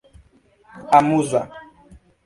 amuza 0.97 1.39